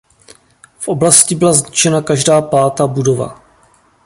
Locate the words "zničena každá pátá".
1.53-2.87